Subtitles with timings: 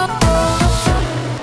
[0.00, 0.27] oh,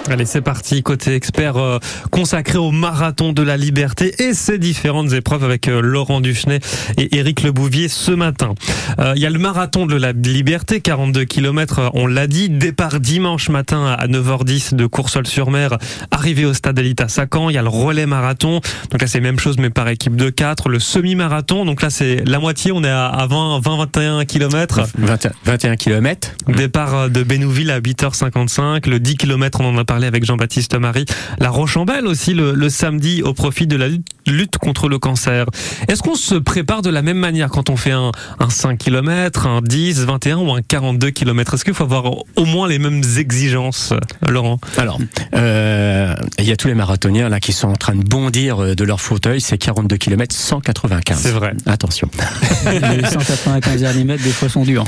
[0.08, 0.84] Allez, c'est parti.
[0.84, 1.80] Côté expert euh,
[2.12, 6.60] consacré au marathon de la liberté et ses différentes épreuves avec euh, Laurent Duchenet
[6.98, 8.54] et Éric Lebouvier ce matin.
[9.00, 12.50] Euh, Il y a le marathon de la liberté, 42 km, on l'a dit.
[12.50, 15.80] Départ dimanche matin à 9h10 de Coursol-sur-Mer,
[16.12, 17.50] arrivé au stade Elita Sacan.
[17.50, 18.62] Il y a le relais marathon.
[18.92, 20.70] Donc là, c'est même chose, mais par équipe de 4.
[20.70, 21.66] Le semi-marathon.
[21.66, 22.72] Donc là, c'est la moitié.
[22.72, 24.82] On est à 20, 20 21 km.
[25.00, 26.32] 21, 21 km.
[26.48, 28.88] Départ de Bénouville à 8h55.
[28.88, 31.06] Le 10 km, on en a parlé avec Jean-Baptiste Marie.
[31.40, 33.88] La Rochambelle aussi le, le, samedi au profit de la
[34.28, 35.46] lutte contre le cancer.
[35.88, 39.48] Est-ce qu'on se prépare de la même manière quand on fait un, un 5 km,
[39.48, 42.06] un 10, 21 ou un 42 km Est-ce qu'il faut avoir
[42.36, 43.94] au moins les mêmes exigences,
[44.28, 44.60] Laurent?
[44.78, 45.00] Alors,
[45.36, 48.76] euh, il y a tous les marathoniens là qui sont en train de bondir euh,
[48.76, 49.42] de leur fauteuil.
[49.42, 51.18] C'est 42 km 195.
[51.18, 51.54] C'est vrai.
[51.66, 52.10] Attention.
[52.66, 54.86] les 195 derniers mètres, des fois, sont durs.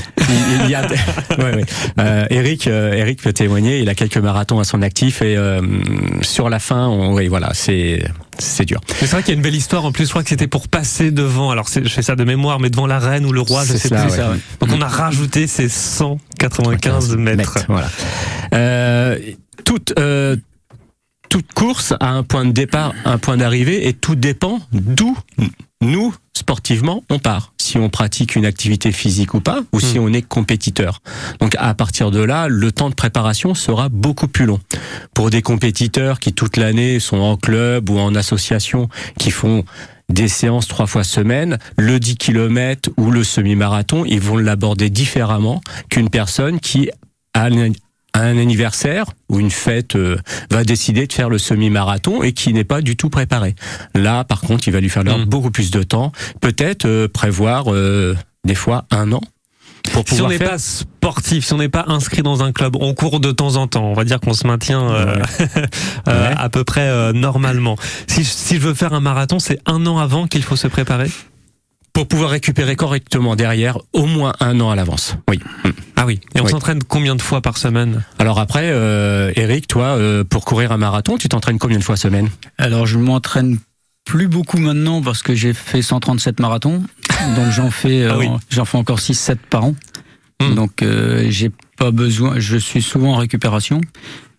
[0.64, 0.82] Il y a,
[1.38, 1.66] ouais, ouais.
[2.00, 3.80] Euh, Eric, euh, Eric peut témoigner.
[3.80, 5.62] Il a quelques marathons à son actif et euh,
[6.22, 8.04] sur la fin, on, oui, voilà, c'est
[8.40, 8.82] c'est dur.
[9.00, 9.86] C'est vrai qu'il y a une belle histoire.
[9.86, 11.52] En plus, je crois que c'était pour passer devant.
[11.52, 13.90] Alors, je fais ça de mémoire, mais devant la reine ou le roi, je sais
[13.90, 14.12] cela, plus.
[14.12, 14.18] Ouais.
[14.18, 14.38] Ça, ouais.
[14.60, 17.38] Donc, on a rajouté ces 195 mètres.
[17.38, 17.90] mètres voilà.
[18.54, 19.18] Euh,
[19.66, 20.36] toute euh,
[21.30, 25.18] toute course a un point de départ, un point d'arrivée, et tout dépend d'où
[25.82, 27.54] nous, sportivement, on part.
[27.60, 31.02] Si on pratique une activité physique ou pas, ou si on est compétiteur.
[31.40, 34.60] Donc à partir de là, le temps de préparation sera beaucoup plus long.
[35.14, 38.90] Pour des compétiteurs qui toute l'année sont en club ou en association,
[39.20, 39.66] qui font
[40.10, 45.62] des séances trois fois semaine, le 10 km ou le semi-marathon, ils vont l'aborder différemment
[45.90, 46.90] qu'une personne qui
[47.34, 47.50] a
[48.22, 50.18] un anniversaire ou une fête euh,
[50.50, 53.56] va décider de faire le semi-marathon et qui n'est pas du tout préparé.
[53.96, 55.26] Là, par contre, il va lui falloir mmh.
[55.26, 56.12] beaucoup plus de temps.
[56.42, 59.22] Peut-être euh, prévoir euh, des fois un an.
[59.94, 62.94] Pour si on n'est pas sportif, si on n'est pas inscrit dans un club, on
[62.94, 63.86] court de temps en temps.
[63.86, 65.22] On va dire qu'on se maintient ouais.
[66.08, 66.34] ouais.
[66.36, 67.78] à peu près normalement.
[68.06, 71.10] Si, si je veux faire un marathon, c'est un an avant qu'il faut se préparer?
[71.98, 75.18] Pour pouvoir récupérer correctement derrière au moins un an à l'avance.
[75.28, 75.40] Oui.
[75.96, 76.20] Ah oui.
[76.36, 76.52] Et on oui.
[76.52, 78.04] s'entraîne combien de fois par semaine?
[78.20, 81.96] Alors après, euh, Eric, toi, euh, pour courir un marathon, tu t'entraînes combien de fois
[81.96, 82.30] semaine?
[82.60, 83.58] Alors je m'entraîne
[84.06, 86.84] plus beaucoup maintenant parce que j'ai fait 137 marathons,
[87.36, 88.28] donc j'en fais, euh, ah oui.
[88.52, 89.76] j'en fais encore 6-7 par an.
[90.40, 90.54] Mmh.
[90.54, 93.82] Donc euh, j'ai pas besoin, je suis souvent en récupération.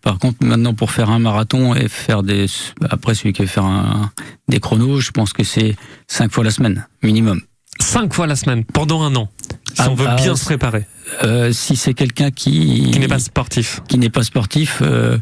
[0.01, 2.45] Par contre, maintenant, pour faire un marathon et faire des.
[2.89, 4.11] Après, celui qui veut faire un,
[4.47, 5.75] des chronos, je pense que c'est
[6.07, 7.41] cinq fois la semaine, minimum.
[7.81, 9.29] Cinq fois la semaine, pendant un an,
[9.73, 10.85] si ah, on veut ah, bien se préparer.
[11.23, 12.91] Euh, si c'est quelqu'un qui.
[12.91, 13.81] Qui n'est pas sportif.
[13.87, 14.79] Qui n'est pas sportif.
[14.81, 15.17] Euh,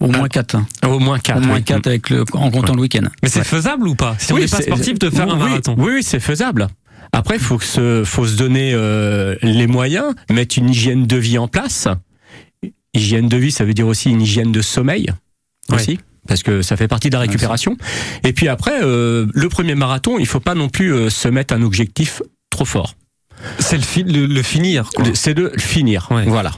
[0.00, 0.56] au moins 4.
[0.56, 0.66] Hein.
[0.86, 1.38] Au moins 4.
[1.38, 2.76] Au moins 4 avec le, en comptant ouais.
[2.76, 3.08] le week-end.
[3.22, 3.44] Mais c'est ouais.
[3.44, 5.94] faisable ou pas Si oui, on n'est pas sportif, de faire oui, un marathon Oui,
[5.94, 6.68] oui c'est faisable.
[7.12, 11.46] Après, faut, se, faut se donner euh, les moyens, mettre une hygiène de vie en
[11.46, 11.86] place.
[12.92, 15.10] Hygiène de vie, ça veut dire aussi une hygiène de sommeil
[15.70, 15.92] aussi.
[15.92, 15.98] Ouais.
[16.26, 17.76] Parce que ça fait partie de la récupération.
[18.22, 21.54] Et puis après, euh, le premier marathon, il faut pas non plus euh, se mettre
[21.54, 22.94] un objectif trop fort.
[23.58, 24.88] C'est le, fi le, le, finir.
[25.12, 26.08] C'est de le finir.
[26.10, 26.24] Ouais.
[26.24, 26.52] Voilà.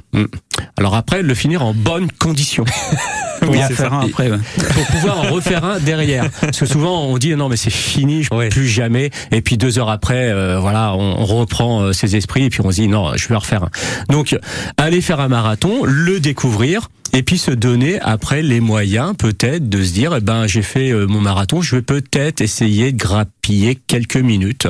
[0.77, 2.65] Alors après, le finir en bonne condition.
[3.49, 4.31] oui, en faire un après.
[4.31, 4.39] Ouais.
[4.75, 6.31] Pour pouvoir en refaire un derrière.
[6.41, 8.49] Parce que souvent, on dit non, mais c'est fini, je ne ouais.
[8.49, 9.11] plus jamais.
[9.33, 12.61] Et puis deux heures après, euh, voilà, on, on reprend euh, ses esprits et puis
[12.63, 13.71] on se dit non, je vais en refaire un.
[14.11, 14.37] Donc,
[14.77, 19.83] aller faire un marathon, le découvrir, et puis se donner après les moyens peut-être de
[19.83, 23.75] se dire eh ben j'ai fait euh, mon marathon je vais peut-être essayer de grappiller
[23.75, 24.69] quelques minutes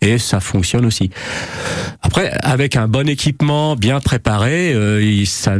[0.00, 1.10] et ça fonctionne aussi
[2.02, 4.72] après avec un bon équipement bien préparé
[5.28, 5.56] ça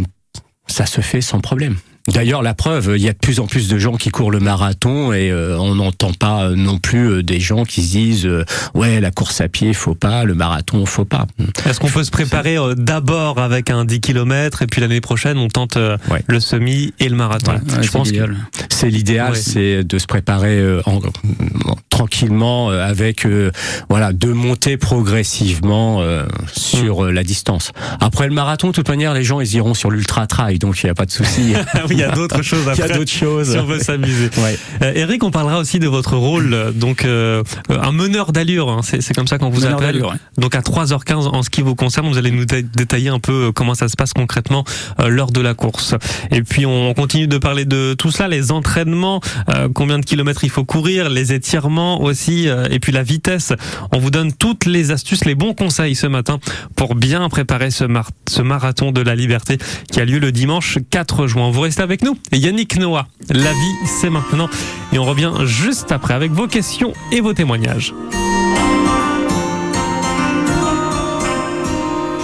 [0.66, 1.76] ça se fait sans problème
[2.08, 4.40] D'ailleurs, la preuve, il y a de plus en plus de gens qui courent le
[4.40, 8.44] marathon et euh, on n'entend pas non plus euh, des gens qui se disent euh,
[8.74, 11.26] ouais la course à pied faut pas, le marathon faut pas.
[11.66, 15.38] Est-ce qu'on peut se préparer euh, d'abord avec un 10 km et puis l'année prochaine
[15.38, 16.22] on tente euh, ouais.
[16.26, 17.52] le semi et le marathon?
[17.52, 18.18] Ouais, Je pense que
[18.70, 19.38] c'est l'idéal, ouais.
[19.38, 23.26] c'est de se préparer en, en, tranquillement avec
[23.88, 26.02] voilà de monter progressivement
[26.52, 27.10] sur mmh.
[27.10, 27.72] la distance.
[28.00, 30.86] Après le marathon, de toute manière, les gens ils iront sur l'ultra trail, donc il
[30.86, 31.54] n'y a pas de souci.
[31.90, 32.82] il y a d'autres choses après.
[32.86, 33.52] Il y a d'autres choses.
[33.52, 34.30] Si on veut s'amuser.
[34.38, 34.58] Ouais.
[34.82, 39.14] Euh, Eric, on parlera aussi de votre rôle, donc euh, un meneur d'allure, hein, c'est
[39.14, 40.02] comme ça qu'on vous meneur appelle.
[40.02, 40.16] Ouais.
[40.36, 43.52] Donc à 3h15 en ce qui vous concerne, vous allez nous détailler un peu euh,
[43.52, 44.64] comment ça se passe concrètement
[45.00, 45.94] euh, lors de la course.
[46.30, 50.44] Et puis on continue de parler de tout cela, les entraînements, euh, combien de kilomètres
[50.44, 53.52] il faut courir, les étirements aussi, et puis la vitesse.
[53.92, 56.38] On vous donne toutes les astuces, les bons conseils ce matin
[56.76, 59.58] pour bien préparer ce, mar ce marathon de la liberté
[59.90, 61.50] qui a lieu le dimanche 4 juin.
[61.50, 62.16] Vous restez avec nous.
[62.32, 64.48] Yannick Noah, la vie c'est maintenant.
[64.92, 67.94] Et on revient juste après avec vos questions et vos témoignages.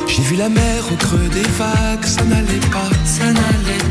[0.07, 3.85] J'ai vu la mer au creux des vagues, ça n'allait pas, ça n'allait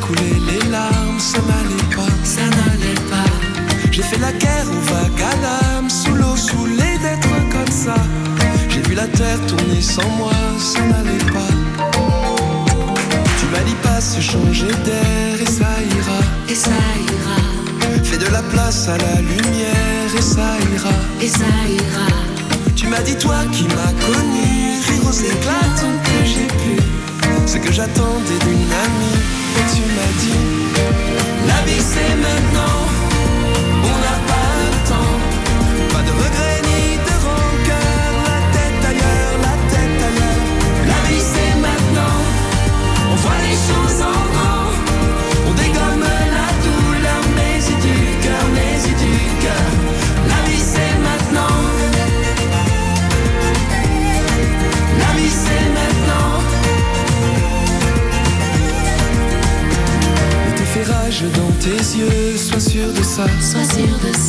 [0.00, 3.30] couler les larmes, ça n'allait pas, ça n'allait pas.
[3.90, 7.94] J'ai fait la guerre aux vagues à l'âme, sous l'eau, saoulé d'être comme ça.
[8.68, 11.59] J'ai vu la terre tourner sans moi, ça n'allait pas.
[13.66, 17.38] Dit pas se changer d'air et ça ira, et ça ira.
[18.02, 22.08] Fais de la place à la lumière et ça ira, et ça ira.
[22.74, 26.82] Tu m'as dit toi qui m'as connu, rire aux éclats tant que j'ai pu.
[27.46, 29.20] Ce que j'attendais d'une amie,
[29.58, 30.46] et tu m'as dit,
[31.46, 32.89] la vie c'est maintenant.
[63.40, 64.19] Sois sûr de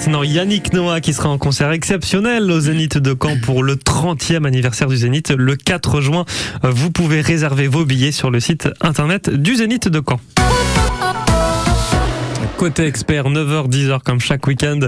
[0.00, 4.46] maintenant Yannick Noah qui sera en concert exceptionnel au Zénith de Caen pour le 30e
[4.46, 6.24] anniversaire du Zénith le 4 juin.
[6.62, 10.18] Vous pouvez réserver vos billets sur le site internet du Zénith de Caen.
[12.60, 14.80] Côté expert, 9h, 10h comme chaque week-end,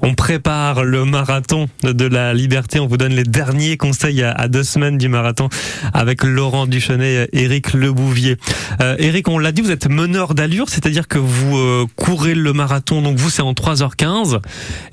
[0.00, 2.78] on prépare le marathon de la liberté.
[2.78, 5.48] On vous donne les derniers conseils à, deux semaines du marathon
[5.92, 8.36] avec Laurent Duchenet et Eric Lebouvier.
[8.80, 12.52] Euh, Eric, on l'a dit, vous êtes meneur d'allure, c'est-à-dire que vous euh, courez le
[12.52, 14.40] marathon, donc vous c'est en 3h15.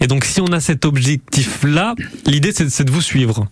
[0.02, 1.94] Et donc si on a cet objectif-là,
[2.26, 3.46] l'idée c'est de vous suivre.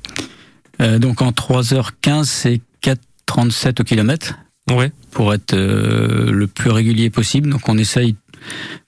[0.82, 4.40] Euh, donc en 3h15, c'est 4,37 au kilomètre.
[4.70, 4.92] Ouais.
[5.12, 7.50] Pour être euh, le plus régulier possible.
[7.50, 8.16] Donc on essaye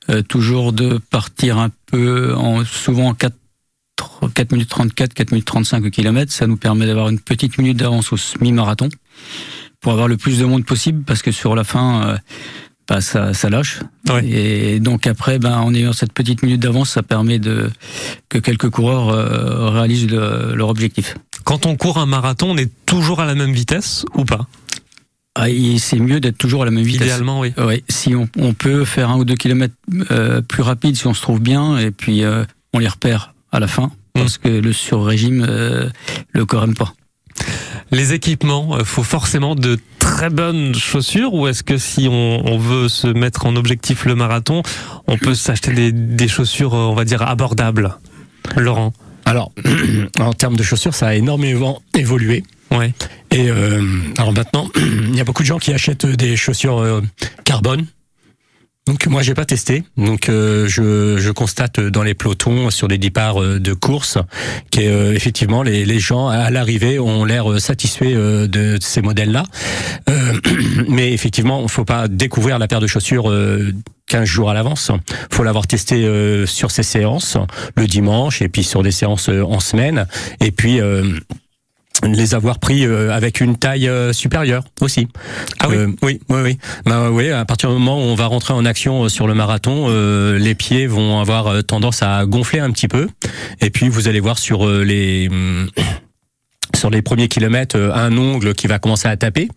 [0.10, 3.36] euh, toujours de partir un peu, en, souvent en 4,
[4.34, 6.32] 4 minutes 34, 4 minutes 35 au kilomètre.
[6.32, 8.90] Ça nous permet d'avoir une petite minute d'avance au semi-marathon
[9.82, 12.18] pour avoir le plus de monde possible parce que sur la fin, euh,
[12.88, 13.80] bah, ça, ça lâche.
[14.10, 14.26] Ouais.
[14.26, 17.70] Et donc après, ben, en ayant cette petite minute d'avance, ça permet de
[18.30, 21.16] que quelques coureurs euh, réalisent le, leur objectif.
[21.44, 24.48] Quand on court un marathon, on est toujours à la même vitesse ou pas?
[25.36, 25.48] Ah,
[25.80, 27.08] c'est mieux d'être toujours à la même vitesse.
[27.08, 27.54] Idéalement, oui.
[27.58, 29.74] Ouais, si on, on, peut faire un ou deux kilomètres
[30.12, 33.60] euh, plus rapide, si on se trouve bien, et puis euh, on les repère à
[33.60, 35.90] la fin, parce que le sur-régime, euh,
[36.34, 36.94] le corps aime pas.
[37.92, 42.88] Les équipements, faut forcément de très bonnes chaussures ou est-ce que si on, on, veut
[42.88, 44.62] se mettre en objectif le marathon,
[45.08, 47.98] on peut s'acheter des, des chaussures, on va dire, abordables?
[48.56, 48.94] Laurent?
[49.26, 49.52] Alors,
[50.20, 52.44] en termes de chaussures, ça a énormément évolué.
[52.74, 52.92] Ouais.
[53.32, 53.82] Et euh,
[54.18, 57.02] alors maintenant, il y a beaucoup de gens qui achètent des chaussures euh,
[57.46, 57.86] carbone.
[58.86, 62.98] Donc moi j'ai pas testé, donc euh, je, je, constate dans les pelotons sur des
[62.98, 64.18] départs de course
[64.74, 69.46] que euh, effectivement les, les, gens à l'arrivée ont l'air satisfaits de, ces modèles-là,
[70.90, 73.34] mais effectivement il faut pas découvrir la paire de chaussures
[74.08, 74.92] 15 jours à l'avance.
[75.32, 76.06] faut l'avoir testé
[76.46, 77.38] sur ces séances
[77.78, 80.08] le dimanche et puis sur des séances en semaine
[80.42, 80.82] et puis
[82.04, 85.08] les avoir pris avec une taille supérieure aussi.
[85.60, 85.78] Ah oui.
[86.02, 86.58] oui, oui, oui.
[86.86, 87.30] Bah oui.
[87.30, 89.88] À partir du moment où on va rentrer en action sur le marathon,
[90.38, 93.08] les pieds vont avoir tendance à gonfler un petit peu,
[93.62, 95.30] et puis vous allez voir sur les
[96.84, 99.48] sur les premiers kilomètres euh, un ongle qui va commencer à taper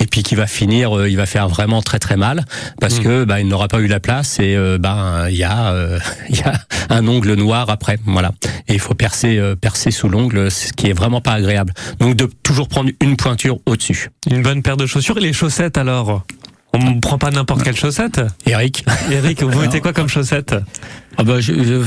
[0.00, 2.44] et puis qui va finir euh, il va faire vraiment très très mal
[2.80, 3.04] parce mmh.
[3.04, 5.72] que bah, il n'aura pas eu la place et euh, ben il y a
[6.28, 6.54] il y a
[6.90, 7.98] un ongle noir après.
[8.04, 8.32] Voilà.
[8.66, 11.72] Et il faut percer percer sous l'ongle ce qui est vraiment pas agréable.
[12.00, 14.10] Donc de toujours prendre une pointure au-dessus.
[14.28, 16.24] Une bonne paire de chaussures et les chaussettes alors?
[16.74, 20.54] On ne prend pas n'importe quelle chaussette Eric Eric, vous mettez quoi comme chaussette
[21.16, 21.38] ah bah,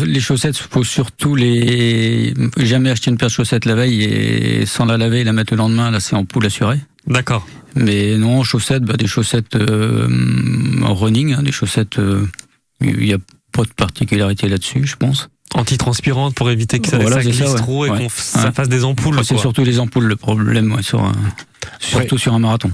[0.05, 2.33] Les chaussettes, faut surtout les...
[2.57, 5.53] Jamais acheter une paire de chaussettes la veille et sans la laver et la mettre
[5.53, 6.79] le lendemain, là c'est en poule assurée.
[7.07, 7.47] D'accord.
[7.75, 10.07] Mais non, chaussettes, bah, des chaussettes euh,
[10.83, 11.99] en running, hein, des chaussettes...
[11.99, 12.27] Euh,
[12.81, 13.17] il n'y a
[13.53, 17.89] pas de particularité là-dessus, je pense antitranspirantes pour éviter que ça, ça glisse trop et
[17.89, 19.23] qu'on ça fasse des ampoules.
[19.23, 21.09] C'est surtout les ampoules le problème, sur
[21.79, 22.71] surtout sur un marathon.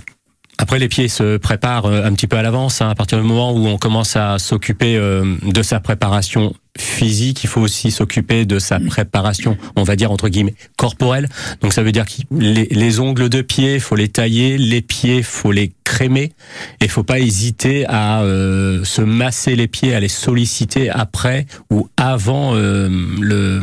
[0.62, 2.82] Après, les pieds se préparent euh, un petit peu à l'avance.
[2.82, 7.44] Hein, à partir du moment où on commence à s'occuper euh, de sa préparation physique,
[7.44, 11.28] il faut aussi s'occuper de sa préparation, on va dire entre guillemets, corporelle.
[11.62, 15.24] Donc ça veut dire que les, les ongles de pied, faut les tailler, les pieds,
[15.24, 16.32] faut les crémer,
[16.80, 21.90] et faut pas hésiter à euh, se masser les pieds, à les solliciter après ou
[21.98, 22.88] avant euh,
[23.20, 23.60] le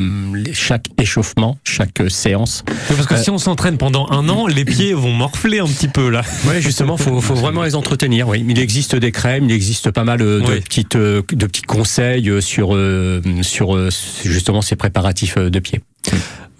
[0.52, 2.64] chaque échauffement, chaque séance.
[2.88, 6.10] parce que si on s'entraîne pendant un an, les pieds vont morfler un petit peu
[6.10, 6.22] là.
[6.46, 8.28] Ouais, justement, faut, faut vraiment les entretenir.
[8.28, 12.74] Oui, il existe des crèmes, il existe pas mal de petites de petits conseils sur
[12.74, 12.97] euh,
[13.42, 13.90] sur euh,
[14.24, 15.80] justement ces préparatifs euh, de pied.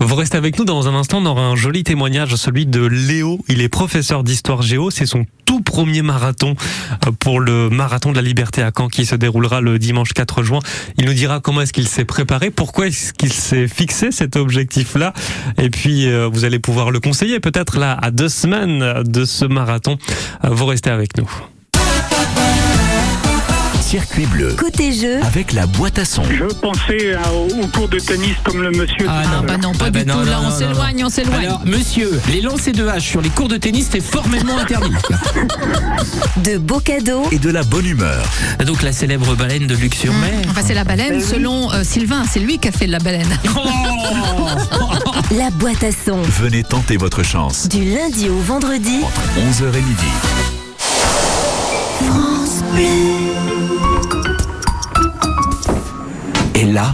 [0.00, 3.40] Vous restez avec nous dans un instant, on aura un joli témoignage, celui de Léo.
[3.49, 4.90] Il est professeur d'histoire géo.
[4.90, 6.54] C'est son tout premier marathon
[7.18, 10.61] pour le marathon de la liberté à Caen qui se déroulera le dimanche 4 juin.
[10.99, 15.14] Il nous dira comment est-ce qu'il s'est préparé, pourquoi est-ce qu'il s'est fixé cet objectif-là.
[15.57, 19.99] Et puis, vous allez pouvoir le conseiller peut-être là à deux semaines de ce marathon.
[20.45, 21.28] Vous restez avec nous.
[23.88, 24.54] Circuit bleu.
[24.54, 25.18] Côté jeu.
[25.23, 26.23] Avec la boîte à son.
[26.25, 29.07] Je pensais au cours de tennis comme le monsieur.
[29.09, 30.25] Ah non, bah non, pas ah du bah tout.
[30.26, 31.47] Là, on s'éloigne, on s'éloigne.
[31.47, 34.92] Alors, monsieur, les lancers de hache sur les cours de tennis, c'est formellement interdit.
[36.45, 37.28] de beaux cadeaux.
[37.33, 38.23] Et de la bonne humeur.
[38.66, 40.35] Donc, la célèbre baleine de sur mer.
[40.50, 42.25] Enfin, c'est la baleine selon euh, Sylvain.
[42.30, 43.38] C'est lui qui a fait la baleine.
[44.80, 46.21] Oh la boîte à son.
[46.21, 47.68] Venez tenter votre chance.
[47.68, 48.99] Du lundi au vendredi.
[49.02, 50.09] Entre 11h et midi.
[51.99, 53.68] France Bleu.
[56.59, 56.93] Et là,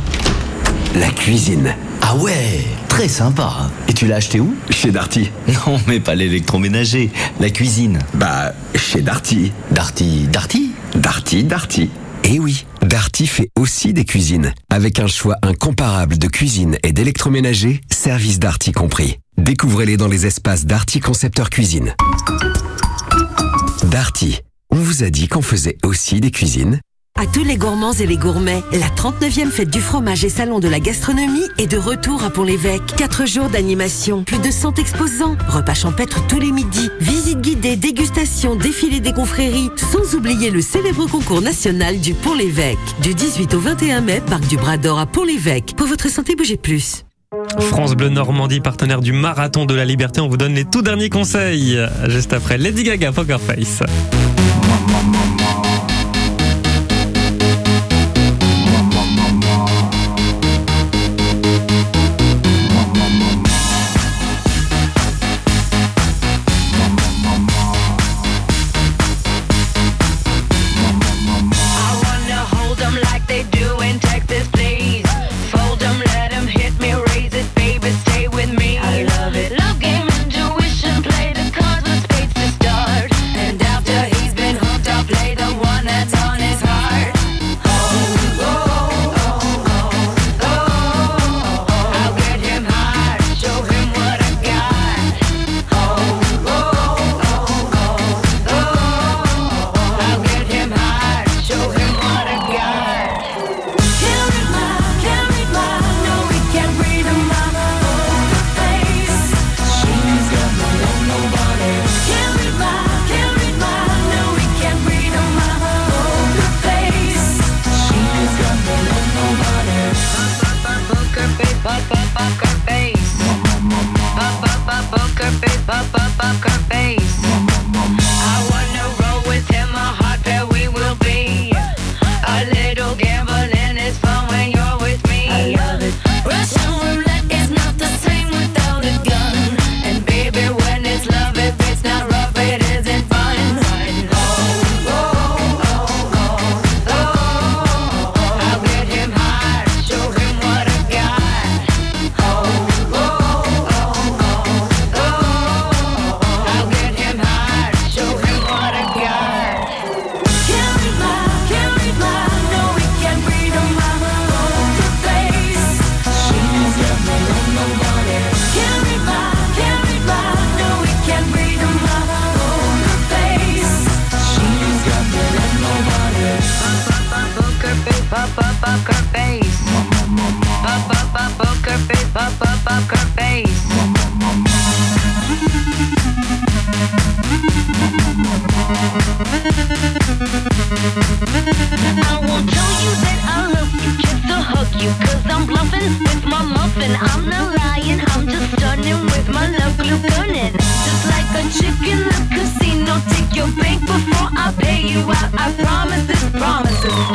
[0.94, 1.74] la cuisine.
[2.02, 3.70] Ah ouais, très sympa.
[3.88, 4.54] Et tu l'as acheté où?
[4.68, 5.30] Chez Darty.
[5.48, 7.98] Non, mais pas l'électroménager, la cuisine.
[8.12, 9.52] Bah, chez Darty.
[9.70, 10.72] Darty, Darty?
[10.96, 11.88] Darty, Darty.
[12.24, 14.52] Eh oui, Darty fait aussi des cuisines.
[14.68, 19.18] Avec un choix incomparable de cuisine et d'électroménager, service Darty compris.
[19.38, 21.94] Découvrez-les dans les espaces Darty Concepteur Cuisine.
[23.84, 26.80] Darty, on vous a dit qu'on faisait aussi des cuisines
[27.16, 30.66] à tous les gourmands et les gourmets, la 39e fête du fromage et salon de
[30.66, 32.82] la gastronomie est de retour à Pont-l'Évêque.
[32.96, 38.56] 4 jours d'animation, plus de 100 exposants, repas champêtres tous les midis, visites guidées, dégustation,
[38.56, 42.78] défilé des confréries, sans oublier le célèbre concours national du Pont-l'Évêque.
[43.00, 45.74] Du 18 au 21 mai, parc du Bras d'Or à Pont-l'Évêque.
[45.76, 47.04] Pour votre santé, bougez plus.
[47.60, 51.10] France Bleu Normandie, partenaire du Marathon de la Liberté, on vous donne les tout derniers
[51.10, 51.78] conseils.
[52.08, 53.82] Juste après Lady Gaga Poker Face.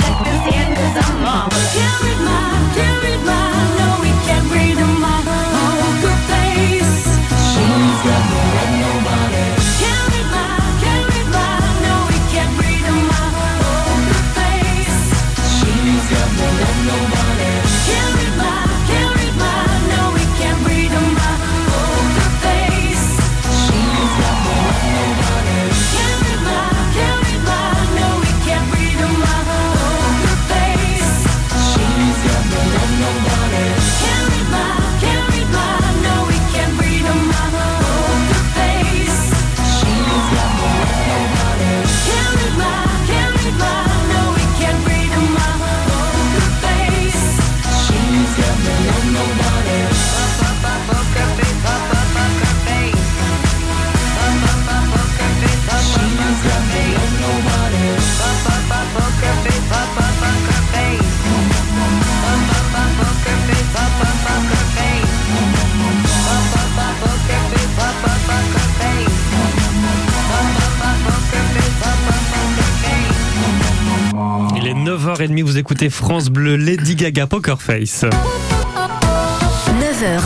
[0.09, 0.38] like this.
[75.69, 78.03] Écoutez France Bleu, Lady Gaga Poker Face.
[78.03, 78.09] 9h,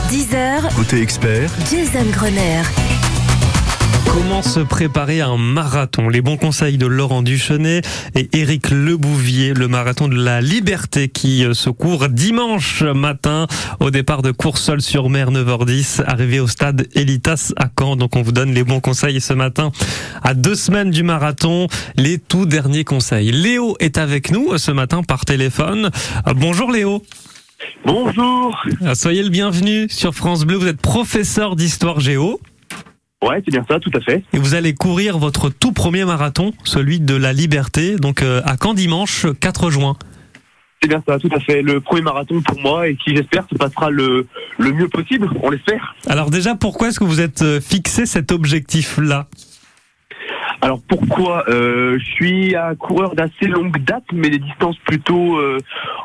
[0.09, 2.61] 10h, Côté expert, Jason Grenier.
[4.05, 6.07] Comment se préparer à un marathon?
[6.09, 7.81] Les bons conseils de Laurent Duchenet
[8.15, 13.47] et Éric Lebouvier, le marathon de la liberté qui euh, se court dimanche matin
[13.79, 17.95] au départ de Coursol-sur-Mer 9h10, arrivé au stade Elitas à Caen.
[17.95, 19.71] Donc on vous donne les bons conseils ce matin
[20.21, 23.31] à deux semaines du marathon, les tout derniers conseils.
[23.31, 25.89] Léo est avec nous euh, ce matin par téléphone.
[26.27, 27.03] Euh, Bonjour Léo.
[27.85, 28.61] Bonjour.
[28.93, 30.57] Soyez le bienvenu sur France Bleu.
[30.57, 32.39] Vous êtes professeur d'histoire géo.
[33.23, 34.23] Ouais, c'est bien ça, tout à fait.
[34.33, 38.55] Et vous allez courir votre tout premier marathon, celui de la liberté, donc euh, à
[38.61, 39.95] Caen dimanche 4 juin.
[40.81, 41.61] C'est bien ça, tout à fait.
[41.61, 45.49] Le premier marathon pour moi et qui j'espère se passera le, le mieux possible, on
[45.49, 45.95] l'espère.
[46.07, 49.27] Alors déjà, pourquoi est-ce que vous êtes euh, fixé cet objectif-là?
[50.63, 55.57] Alors pourquoi euh, Je suis un coureur d'assez longue date, mais des distances plutôt euh,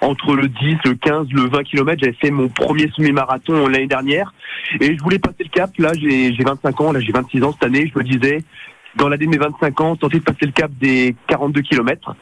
[0.03, 2.01] entre le 10, le 15, le 20 km.
[2.03, 4.35] J'avais fait mon premier semi-marathon l'année dernière
[4.81, 5.71] et je voulais passer le cap.
[5.79, 7.91] Là, j'ai j'ai 25 ans, là j'ai 26 ans cette année.
[7.95, 8.43] Je me disais,
[8.97, 12.17] dans l'année de mes 25 ans, tenter de passer le cap des 42 km.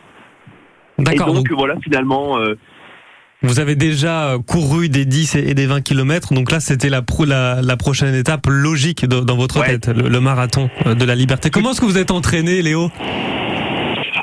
[0.98, 2.54] Et donc- voilà, finalement, euh,
[3.46, 7.02] Vous avez déjà euh, couru des 10 et des 20 km, donc là c'était la,
[7.02, 9.78] pro- la, la prochaine étape logique de- dans votre Ouais.
[9.78, 11.48] tête, le, le marathon euh, de la liberté.
[11.50, 12.90] Comment est-ce que vous êtes entraîné, Léo?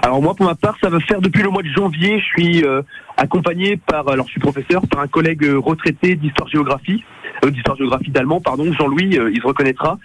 [0.01, 2.19] Alors moi, pour ma part, ça va faire depuis le mois de janvier.
[2.19, 2.81] Je suis euh,
[3.15, 7.03] accompagné par, alors je suis professeur, par un collègue retraité d'histoire-géographie,
[7.45, 9.97] euh, d'histoire-géographie d'allemand, pardon, Jean-Louis, euh, il se reconnaîtra.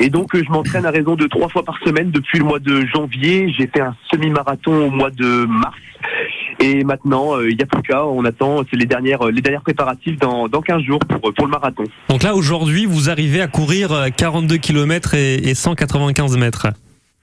[0.00, 2.84] Et donc, je m'entraîne à raison de trois fois par semaine depuis le mois de
[2.94, 3.50] janvier.
[3.58, 5.76] J'ai fait un semi-marathon au mois de mars.
[6.60, 9.40] Et maintenant, euh, il n'y a plus qu'à, on attend, c'est les dernières, euh, les
[9.40, 11.84] dernières préparatifs dans, dans 15 jours pour, pour le marathon.
[12.08, 16.66] Donc là aujourd'hui vous arrivez à courir euh, 42 km et, et 195 mètres.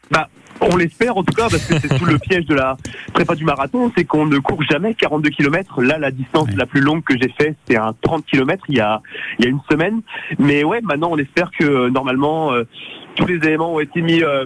[0.10, 0.30] Bah,
[0.62, 2.78] on l'espère en tout cas, parce que c'est tout le piège de la
[3.14, 5.82] prépa du marathon, c'est qu'on ne court jamais 42 km.
[5.82, 8.80] Là, la distance la plus longue que j'ai fait, c'est un 30 km il y
[8.80, 9.02] a,
[9.40, 10.02] il y a une semaine.
[10.40, 12.64] Mais ouais, maintenant, on espère que euh, normalement, euh,
[13.16, 14.46] tous les éléments ont été mis euh,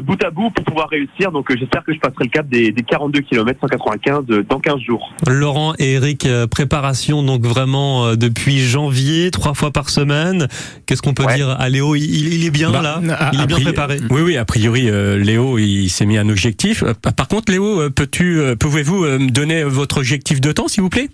[0.00, 1.30] bout à bout pour pouvoir réussir.
[1.32, 4.58] Donc, euh, j'espère que je passerai le cap des, des 42 km 195 euh, dans
[4.60, 5.12] 15 jours.
[5.26, 10.48] Laurent et Eric, euh, préparation donc vraiment euh, depuis janvier, trois fois par semaine.
[10.86, 11.50] Qu'est-ce qu'on peut dire?
[11.50, 14.22] À Léo il, il est bien Bah, là a- Il a est bien préparé Oui,
[14.22, 16.82] oui, a priori, euh, Léo, il s'est mis un objectif.
[16.82, 20.68] Euh, Par contre, Léo, euh, peux-tu, euh, pouvez-vous euh, me donner votre objectif de temps,
[20.68, 21.08] s'il vous plaît?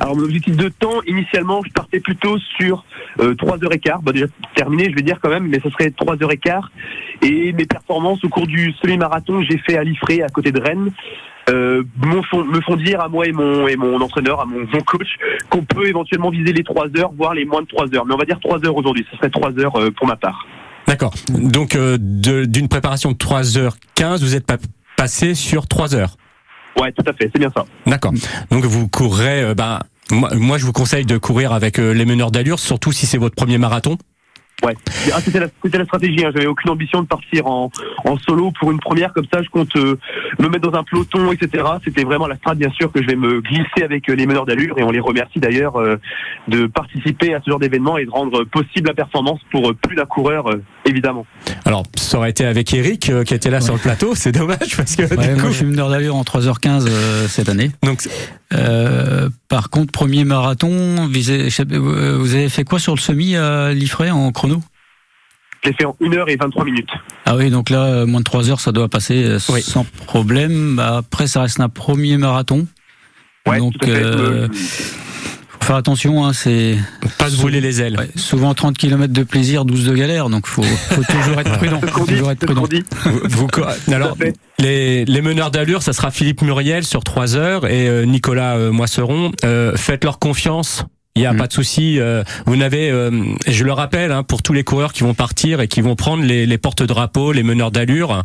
[0.00, 2.84] Alors mon objectif de temps, initialement, je partais plutôt sur
[3.20, 4.02] euh, 3h15.
[4.02, 6.62] Bah, déjà terminé, je vais dire quand même, mais ce serait 3h15.
[7.22, 10.60] Et mes performances au cours du semi-marathon que j'ai fait à Liffré, à côté de
[10.60, 10.90] Rennes,
[11.50, 15.08] euh, me font dire à moi et mon, et mon entraîneur, à mon, mon coach,
[15.50, 18.06] qu'on peut éventuellement viser les 3 heures, voire les moins de 3 heures.
[18.06, 20.46] Mais on va dire 3 heures aujourd'hui, ce serait 3 heures euh, pour ma part.
[20.86, 21.14] D'accord.
[21.28, 24.58] Donc, euh, d'une préparation de 3h15, vous êtes pas
[24.96, 26.16] passé sur 3 heures.
[26.80, 27.64] Ouais, tout à fait, c'est bien ça.
[27.86, 28.12] D'accord.
[28.50, 29.80] Donc, vous courrez, euh, ben,
[30.10, 33.18] moi, moi, je vous conseille de courir avec euh, les meneurs d'allure, surtout si c'est
[33.18, 33.98] votre premier marathon.
[34.64, 34.76] Ouais,
[35.12, 36.24] ah, c'était la, c'était la stratégie.
[36.24, 36.30] Hein.
[36.34, 37.70] J'avais aucune ambition de partir en,
[38.04, 39.42] en solo pour une première comme ça.
[39.42, 39.96] Je compte euh,
[40.38, 41.64] me mettre dans un peloton, etc.
[41.84, 44.46] C'était vraiment la strat, bien sûr, que je vais me glisser avec euh, les meneurs
[44.46, 45.96] d'allure et on les remercie d'ailleurs euh,
[46.48, 49.96] de participer à ce genre d'événement et de rendre possible la performance pour euh, plus
[49.96, 51.26] d'un coureur, euh, évidemment.
[51.64, 54.14] Alors, ça aurait été avec Eric euh, qui était là sur le plateau.
[54.14, 57.26] C'est dommage parce que Ouais, du moi, coup, je suis meneur d'allure en 3h15 euh,
[57.26, 57.70] cette année.
[57.82, 58.06] donc
[58.54, 64.30] Euh, par contre, premier marathon, vous avez, fait quoi sur le semi à Liffrey en
[64.30, 64.51] chrono?
[65.64, 66.88] Je l'ai fait en 1 heure et 23 minutes.
[67.24, 69.62] Ah oui, donc là, euh, moins de 3 heures, ça doit passer euh, Oui.
[69.62, 70.76] sans problème.
[70.76, 72.66] Bah, Après, ça reste un premier marathon.
[73.46, 74.02] Ouais, donc, tout à fait.
[74.02, 76.76] euh, Euh, faut faire attention, hein, c'est
[77.18, 77.96] pas se brûler les ailes.
[77.96, 81.80] ouais, souvent 30 km de plaisir, 12 de galère, donc faut, faut toujours être prudent.
[81.80, 82.64] Faut toujours être prudent.
[83.04, 83.48] Vous- vous
[83.92, 84.16] alors,
[84.58, 89.30] les, les meneurs d'allure, ça sera Philippe Muriel sur 3 heures et Nicolas Moisseron.
[89.44, 90.84] Euh, faites leur confiance.
[91.14, 91.36] Il n'y a Mm.
[91.36, 92.00] pas de souci.
[92.00, 93.10] euh, vous n'avez, euh,
[93.46, 96.24] je le rappelle, hein, pour tous les coureurs qui vont partir et qui vont prendre
[96.24, 98.24] les, les porte-drapeaux, les meneurs d'allure,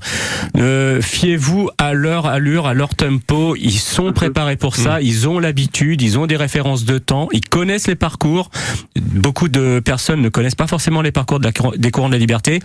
[0.58, 3.56] euh, fiez-vous à leur allure, à leur tempo.
[3.58, 5.02] Ils sont préparés pour ça.
[5.02, 6.02] Ils ont l'habitude.
[6.02, 7.28] Ils ont des références de temps.
[7.34, 8.52] Ils connaissent les parcours.
[8.95, 12.19] Beaucoup de personnes ne connaissent pas forcément les parcours de la, des courants de la
[12.19, 12.60] liberté.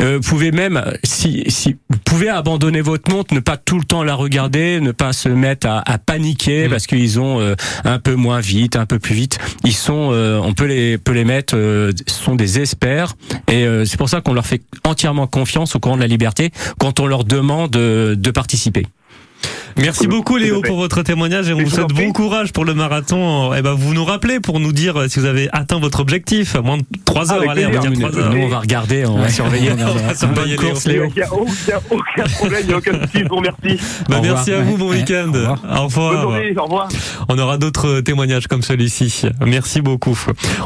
[0.00, 3.84] Euh, vous pouvez même, si, si vous pouvez abandonner votre montre, ne pas tout le
[3.84, 7.98] temps la regarder, ne pas se mettre à, à paniquer parce qu'ils ont euh, un
[7.98, 9.38] peu moins vite, un peu plus vite.
[9.64, 13.14] Ils sont, euh, on peut les peut les mettre, euh, sont des experts
[13.50, 16.50] et euh, c'est pour ça qu'on leur fait entièrement confiance au courant de la liberté
[16.78, 18.86] quand on leur demande de, de participer.
[19.76, 23.52] Merci beaucoup Léo pour votre témoignage et on vous souhaite bon courage pour le marathon.
[23.54, 26.54] Et ben vous nous rappelez pour nous dire euh, si vous avez atteint votre objectif.
[26.54, 28.34] Moins de 3 heures, Avec allez, on va dire 3 heures.
[28.34, 29.70] Nous on va regarder, on va surveiller.
[30.86, 31.06] Léo.
[31.08, 33.18] Il n'y a, aucun, problème, il n'y a aucun souci.
[33.18, 33.80] Je vous remercie.
[34.08, 34.60] Bah, merci revoir.
[34.60, 34.98] à vous, bon Ouais.
[34.98, 35.32] week-end.
[35.34, 36.24] Au revoir.
[36.24, 36.88] Au revoir.
[37.28, 39.22] On aura d'autres témoignages comme celui-ci.
[39.44, 40.18] Merci beaucoup.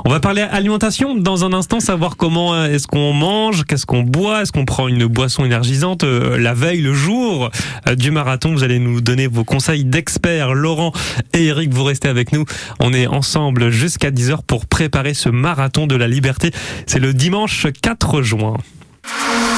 [0.05, 4.03] On va parler alimentation dans un instant, savoir comment euh, est-ce qu'on mange, qu'est-ce qu'on
[4.03, 7.51] boit, est-ce qu'on prend une boisson énergisante euh, la veille, le jour
[7.97, 8.53] du marathon.
[8.53, 10.53] Vous allez nous donner vos conseils d'experts.
[10.53, 10.93] Laurent
[11.33, 12.45] et Eric, vous restez avec nous.
[12.81, 16.51] On est ensemble jusqu'à 10h pour préparer ce marathon de la liberté.
[16.87, 18.59] C'est le dimanche 4 juin.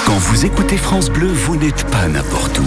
[0.06, 2.66] Quand vous écoutez France Bleu, vous n'êtes pas n'importe où.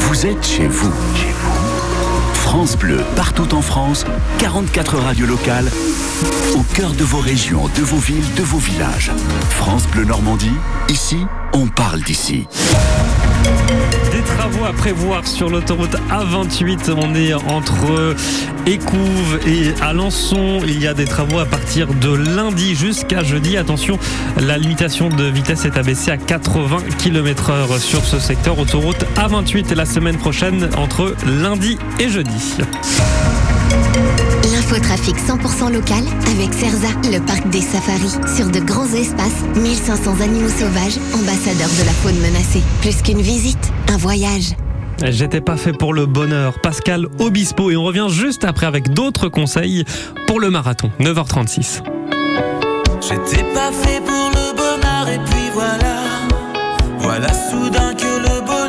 [0.00, 0.92] Vous êtes chez vous.
[1.14, 2.32] Chez vous.
[2.32, 4.06] France Bleu, partout en France,
[4.38, 5.70] 44 radios locales,
[6.54, 9.10] au cœur de vos régions, de vos villes, de vos villages.
[9.50, 10.56] France Bleu Normandie,
[10.88, 11.18] ici,
[11.52, 12.46] on parle d'ici.
[14.12, 16.92] Des travaux à prévoir sur l'autoroute A28.
[16.96, 18.14] On est entre
[18.66, 20.60] Écouves et Alençon.
[20.64, 23.56] Il y a des travaux à partir de lundi jusqu'à jeudi.
[23.56, 23.98] Attention,
[24.40, 28.58] la limitation de vitesse est abaissée à 80 km heure sur ce secteur.
[28.58, 32.56] Autoroute A28 la semaine prochaine entre lundi et jeudi.
[34.72, 38.16] L'infotrafic 100% local avec Cerza, le parc des safaris.
[38.34, 42.62] Sur de grands espaces, 1500 animaux sauvages, ambassadeurs de la faune menacée.
[42.80, 44.56] Plus qu'une visite, un voyage.
[45.04, 46.58] J'étais pas fait pour le bonheur.
[46.62, 49.84] Pascal Obispo et on revient juste après avec d'autres conseils
[50.26, 50.90] pour le marathon.
[51.00, 51.82] 9h36.
[53.02, 55.96] J'étais pas fait pour le bonheur et puis voilà
[56.98, 58.61] Voilà soudain que le bonheur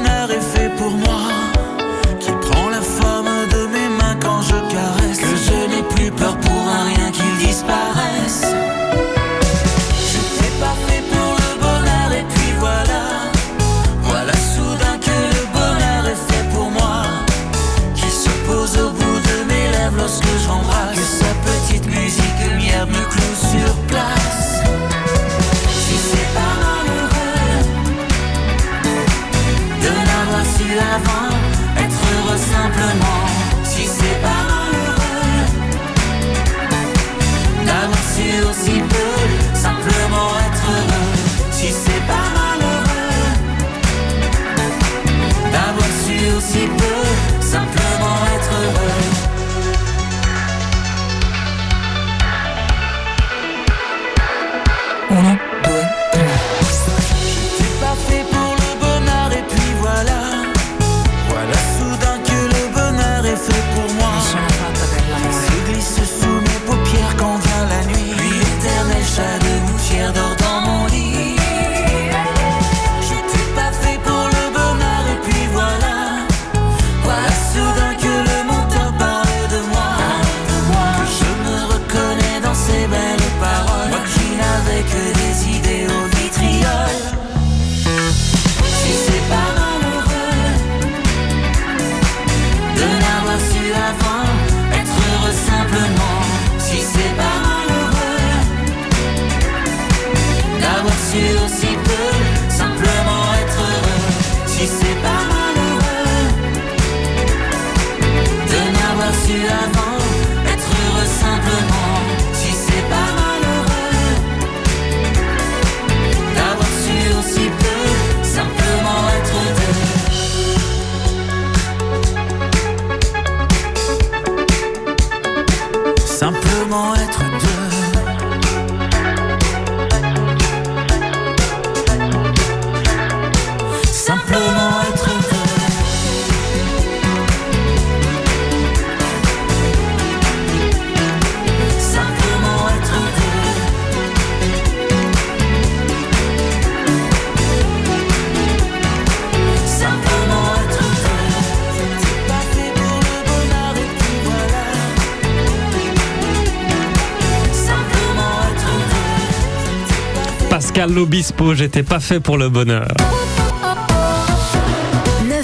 [160.73, 162.87] Pascal Lobispo, j'étais pas fait pour le bonheur.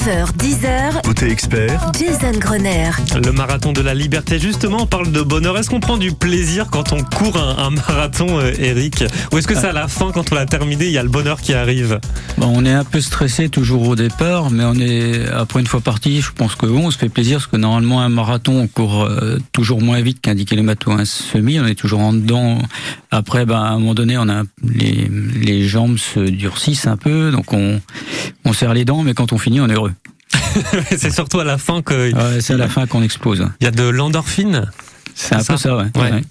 [0.09, 2.89] 9h, 10h, Côté expert, Jason Grenier.
[3.23, 5.55] Le marathon de la liberté, justement, on parle de bonheur.
[5.55, 9.47] Est-ce qu'on prend du plaisir quand on court un, un marathon, euh, Eric Ou est-ce
[9.47, 11.53] que c'est à la fin, quand on l'a terminé, il y a le bonheur qui
[11.53, 11.99] arrive
[12.39, 15.81] Bon, on est un peu stressé toujours au départ, mais on est après une fois
[15.81, 18.67] parti, je pense que bon, on se fait plaisir parce que normalement un marathon on
[18.67, 22.13] court euh, toujours moins vite qu'un 10 km ou un semi, on est toujours en
[22.13, 22.57] dedans.
[23.11, 25.07] Après, ben, à un moment donné, on a les,
[25.39, 27.79] les jambes se durcissent un peu, donc on,
[28.45, 29.93] on serre les dents, mais quand on finit, on est heureux.
[30.97, 32.13] c'est surtout à la fin que.
[32.13, 33.47] Ouais, c'est à la fin qu'on explose.
[33.61, 34.69] Il y a de l'endorphine.
[35.15, 35.85] C'est un peu ça, ouais.
[35.95, 36.11] Ouais.
[36.11, 36.23] Ouais.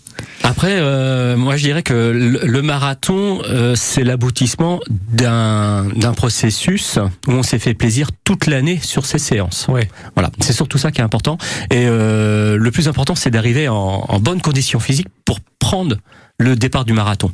[0.43, 6.99] Après, euh, moi je dirais que le, le marathon, euh, c'est l'aboutissement d'un d'un processus
[7.27, 9.67] où on s'est fait plaisir toute l'année sur ces séances.
[9.69, 9.89] Ouais.
[10.15, 11.37] Voilà, c'est surtout ça qui est important.
[11.71, 13.75] Et euh, le plus important, c'est d'arriver en,
[14.09, 15.97] en bonne condition physique pour prendre
[16.41, 17.33] le départ du marathon.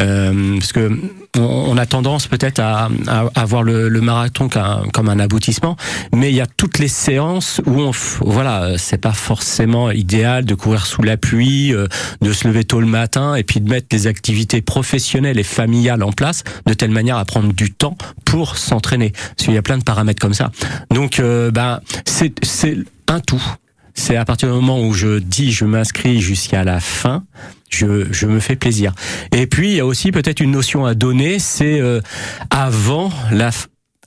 [0.00, 0.90] Euh, parce que
[1.36, 5.76] on, a tendance peut-être à, à, à voir le, le marathon comme, comme un aboutissement,
[6.14, 7.90] mais il y a toutes les séances où on,
[8.20, 11.88] voilà, c'est pas forcément idéal de courir sous la pluie, euh,
[12.22, 16.04] de se lever tôt le matin et puis de mettre des activités professionnelles et familiales
[16.04, 19.10] en place de telle manière à prendre du temps pour s'entraîner.
[19.10, 20.52] Parce qu'il y a plein de paramètres comme ça.
[20.90, 22.32] Donc, euh, ben, c'est
[23.08, 23.42] un tout.
[23.94, 27.24] C'est à partir du moment où je dis je m'inscris jusqu'à la fin,
[27.70, 28.92] je, je me fais plaisir.
[29.32, 32.00] Et puis il y a aussi peut-être une notion à donner, c'est euh,
[32.50, 33.50] avant la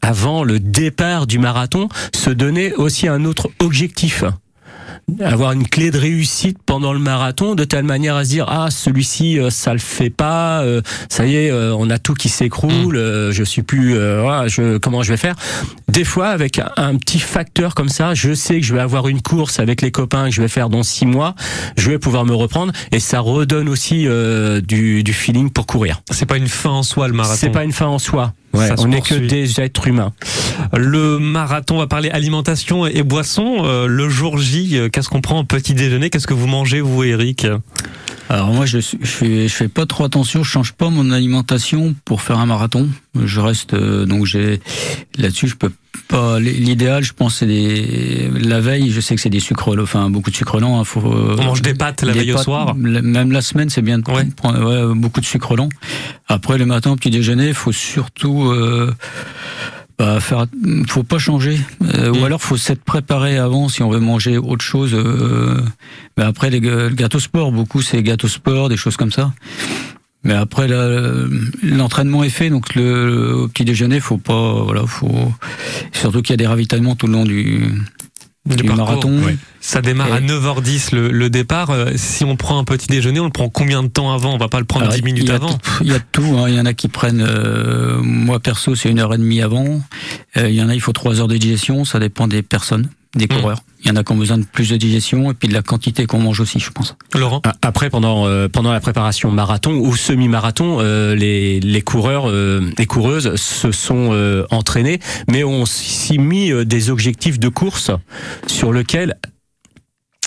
[0.02, 4.24] avant le départ du marathon, se donner aussi un autre objectif
[5.20, 8.70] avoir une clé de réussite pendant le marathon de telle manière à se dire ah
[8.72, 12.30] celui-ci euh, ça le fait pas euh, ça y est euh, on a tout qui
[12.30, 15.36] s'écroule euh, je suis plus euh, voilà, je comment je vais faire?
[15.88, 19.08] Des fois avec un, un petit facteur comme ça je sais que je vais avoir
[19.08, 21.36] une course avec les copains que je vais faire dans six mois
[21.78, 26.02] je vais pouvoir me reprendre et ça redonne aussi euh, du, du feeling pour courir.
[26.12, 27.38] C'est pas une fin en soi, le marathon.
[27.40, 30.14] c'est pas une fin en soi Ouais, on n'est que des êtres humains
[30.74, 33.58] Le marathon, on va parler alimentation et boisson.
[33.66, 36.10] Euh, le jour J, euh, qu'est-ce qu'on prend en petit déjeuner?
[36.10, 37.46] Qu'est-ce que vous mangez, vous, Eric?
[38.30, 41.12] Alors moi, je, suis- je, fais, je fais pas trop attention, je change pas mon
[41.12, 42.90] alimentation pour faire un marathon.
[43.16, 44.60] Je reste euh, donc j'ai
[45.18, 45.72] là-dessus, je peux
[46.08, 46.40] pas.
[46.40, 48.92] L'idéal, je pense, c'est des la veille.
[48.92, 50.80] Je sais que c'est des sucres, lents, enfin beaucoup de sucres lents.
[50.80, 53.70] hein, faut, euh, On mange des pâtes la des veille au soir Même la semaine,
[53.70, 54.26] c'est bien de Ouais.
[54.36, 55.70] prendre ouais, beaucoup de sucre lent.
[56.28, 58.94] Après le matin, au petit déjeuner, faut surtout euh,
[59.98, 60.46] bah, faire,
[60.88, 62.18] faut pas changer, Euh, Mm.
[62.22, 64.92] ou alors faut s'être préparé avant si on veut manger autre chose.
[64.94, 65.60] Euh,
[66.18, 69.34] mais après les ga- le gâteau sport, beaucoup c'est gâteau sport, des choses comme ça.
[70.24, 71.26] Mais après la-
[71.64, 75.32] l'entraînement est fait, donc le, au petit déjeuner, faut pas, voilà, faut
[75.94, 77.62] surtout qu'il y a des ravitaillements tout le long du,
[78.46, 79.22] du, marathon.
[79.62, 81.70] Ça démarre à Et- 9h10 le, le départ.
[81.70, 84.34] Euh, Si on prend un petit déjeuner, on le prend combien de temps avant?
[84.34, 85.54] On va pas le prendre Alors, 10 minutes il y a avant.
[85.54, 86.24] tout- Il y a tout.
[86.38, 86.46] hein.
[86.48, 87.26] Il y en a qui prennent.
[87.28, 89.82] euh, moi perso, c'est une heure et demie avant.
[90.38, 91.84] Euh, il y en a, il faut trois heures de digestion.
[91.86, 93.60] Ça dépend des personnes, des coureurs.
[93.84, 95.62] Il y en a qui ont besoin de plus de digestion et puis de la
[95.62, 96.96] quantité qu'on mange aussi, je pense.
[97.14, 102.30] Laurent A- Après, pendant euh, pendant la préparation marathon ou semi-marathon, euh, les les coureurs,
[102.30, 105.00] euh, les coureuses se sont euh, entraînés,
[105.30, 107.92] mais ont aussi mis euh, des objectifs de course
[108.48, 109.16] sur lesquels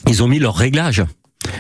[0.09, 1.05] ils ont mis leur réglage.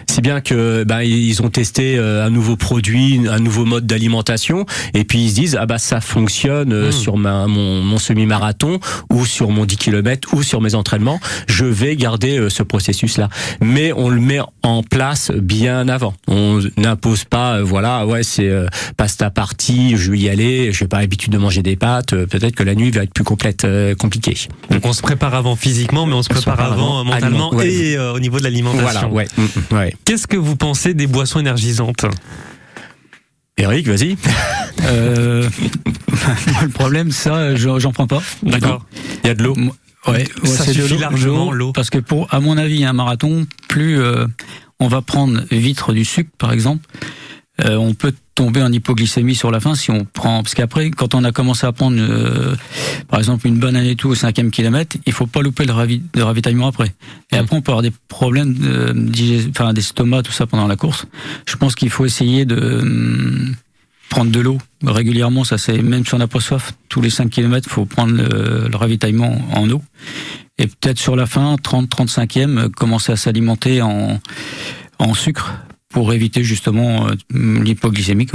[0.08, 4.66] Si bien que ben, ils ont testé euh, un nouveau produit, un nouveau mode d'alimentation,
[4.94, 6.92] et puis ils se disent ah bah ça fonctionne euh, Mm.
[6.92, 8.80] sur ma, mon, mon semi-marathon
[9.12, 13.28] ou sur mon 10 km ou sur mes entraînements, je vais garder euh, ce processus-là.
[13.60, 16.14] Mais on le met en place bien avant.
[16.28, 18.66] On n'impose pas, voilà, ouais c'est euh,
[18.96, 22.54] pasta party, je vais y aller, je n'ai pas l'habitude de manger des pâtes, peut-être
[22.54, 24.36] que la nuit va être plus complète, euh, compliquée.
[24.70, 27.54] Donc on se prépare avant physiquement, mais on se On se prépare avant avant, mentalement
[27.54, 27.68] ouais.
[27.70, 28.82] et euh, au niveau de l'alimentation.
[28.82, 29.26] Voilà, ouais.
[29.36, 29.94] Mm, mm, ouais.
[30.04, 32.06] Qu'est-ce que vous pensez des boissons énergisantes
[33.56, 34.16] Eric, vas-y.
[34.84, 35.48] Euh,
[36.62, 38.22] le problème, ça, j'en prends pas.
[38.42, 38.86] D'accord.
[39.22, 39.54] Il y a de l'eau.
[40.06, 41.72] Ouais, ouais, Ça c'est de suffit l'eau, largement, l'eau.
[41.72, 44.26] Parce que pour, à mon avis, un marathon, plus euh,
[44.78, 46.88] on va prendre vitre du sucre, par exemple,
[47.64, 50.42] euh, on peut tomber en hypoglycémie sur la fin si on prend.
[50.42, 52.56] Parce qu'après, quand on a commencé à prendre, euh,
[53.08, 56.00] par exemple, une banane et tout au cinquième kilomètre, il faut pas louper le, ravi-
[56.14, 56.94] le ravitaillement après.
[57.32, 58.94] Et après, on peut avoir des problèmes de
[59.50, 61.04] enfin, d'estomac, tout ça pendant la course.
[61.46, 63.54] Je pense qu'il faut essayer de hum,
[64.08, 65.44] prendre de l'eau régulièrement.
[65.44, 68.68] Ça, c'est même si on n'a pas soif, tous les 5 km, faut prendre le,
[68.68, 69.82] le ravitaillement en eau.
[70.56, 74.18] Et peut-être sur la fin, 30-35e, euh, commencer à s'alimenter en,
[74.98, 75.52] en sucre
[75.90, 78.28] pour éviter justement euh, l'hypoglycémie.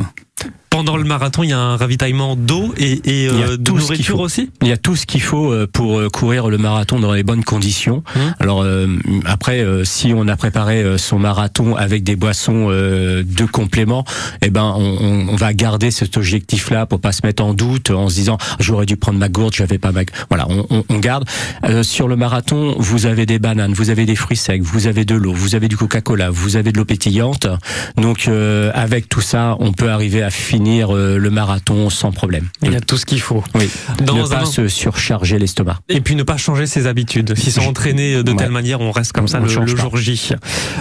[0.69, 3.93] Pendant le marathon, il y a un ravitaillement d'eau et, et, euh, de tout ce
[3.93, 4.23] qu'il nourriture faut.
[4.23, 7.13] aussi Il y a tout ce qu'il faut euh, pour euh, courir le marathon dans
[7.13, 8.03] les bonnes conditions.
[8.41, 8.87] Alors euh,
[9.25, 14.03] après, euh, si on a préparé euh, son marathon avec des boissons euh, de complément,
[14.41, 17.89] eh ben on, on- on va garder cet objectif-là pour pas se mettre en doute
[17.91, 20.01] en se disant j'aurais dû prendre ma gourde, j'avais pas ma.
[20.29, 21.23] Voilà, on, on- on garde.
[21.63, 25.05] Euh, sur le marathon, vous avez des bananes, vous avez des fruits secs, vous avez
[25.05, 27.47] de l'eau, vous avez du Coca-Cola, vous avez de l'eau pétillante.
[27.95, 32.47] Donc euh, avec tout ça, on peut arriver à finir euh, le marathon sans problème.
[32.61, 33.43] Il y a tout ce qu'il faut.
[33.55, 33.69] Oui.
[34.03, 35.79] Dans ne un- pas se surcharger l'estomac.
[35.89, 37.35] Et puis ne pas changer ses habitudes.
[37.37, 38.53] Si sont entraînés de telle Ouais.
[38.53, 40.31] manière, on reste comme ça On le, jour J.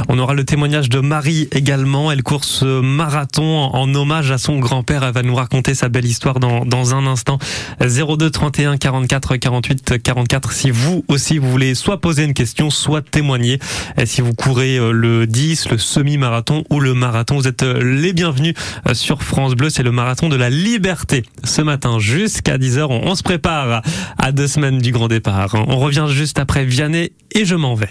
[0.09, 2.11] On aura le témoignage de Marie également.
[2.13, 5.03] Elle court ce marathon en hommage à son grand-père.
[5.05, 7.39] Elle va nous raconter sa belle histoire dans, dans un instant.
[7.81, 10.53] 02 31 44 48 44.
[10.53, 13.59] Si vous aussi vous voulez soit poser une question, soit témoigner.
[13.99, 17.83] Et si vous courez euh, le 10, le semi-marathon ou le marathon, vous êtes euh,
[17.83, 18.55] les bienvenus
[18.93, 19.69] sur France Bleu.
[19.71, 21.25] C'est le marathon de la liberté.
[21.43, 23.83] Ce matin jusqu'à 10h, on, on se prépare
[24.19, 25.55] à deux semaines du grand départ.
[25.69, 27.89] On revient juste après Vianney et je m'en vais.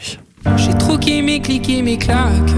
[0.58, 2.54] J'ai troqué mes clics et mes claques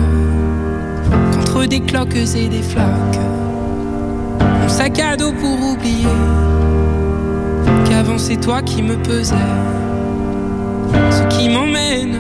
[1.34, 3.20] contre des cloques et des flaques.
[4.62, 6.08] Mon sac à dos pour oublier
[7.90, 9.36] qu'avant c'est toi qui me pesais.
[11.12, 12.18] Ce qui m'emmène,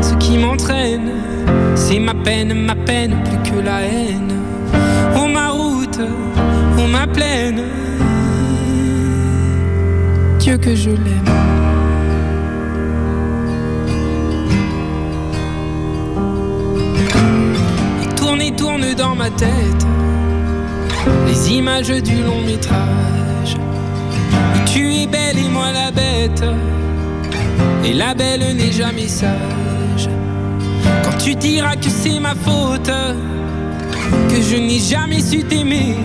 [0.00, 1.10] ce qui m'entraîne,
[1.74, 4.41] c'est ma peine, ma peine plus que la haine.
[6.02, 7.62] Oh ma route, oh ma plaine,
[10.38, 11.30] Dieu que je l'aime.
[18.02, 19.86] Et tourne et tourne dans ma tête
[21.26, 23.56] les images du long métrage.
[24.66, 26.44] Tu es belle et moi la bête.
[27.84, 30.08] Et la belle n'est jamais sage.
[31.04, 32.90] Quand tu diras que c'est ma faute,
[34.28, 35.96] que je n'ai jamais su t'aimer.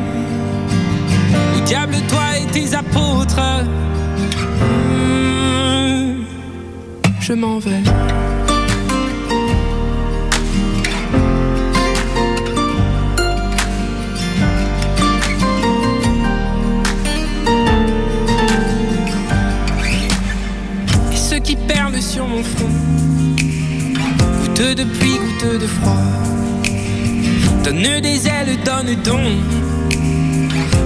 [1.65, 3.41] Diable, toi et tes apôtres.
[4.89, 6.23] Hmm,
[7.19, 7.83] Je m'en vais.
[21.11, 22.69] Et ceux qui perlent sur mon front,
[24.41, 26.01] goutte de pluie, goutte de froid,
[27.67, 29.19] donne des ailes, donne donc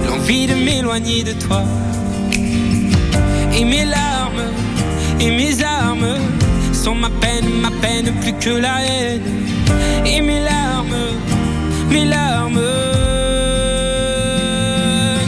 [0.08, 1.62] l'envie de m'éloigner de toi.
[3.56, 4.48] Et mes larmes,
[5.20, 6.16] et mes armes
[6.72, 9.22] sont ma peine, ma peine plus que la haine.
[10.04, 11.04] Et mes larmes,
[11.88, 12.60] mes larmes,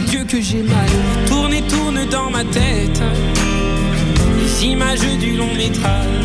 [0.08, 0.90] Dieu que j'ai mal,
[1.28, 3.00] tourne et tourne dans ma tête
[4.40, 6.24] les images du long métrage.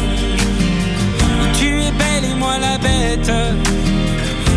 [1.60, 3.32] Tu es belle et moi la bête,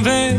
[0.00, 0.36] Vais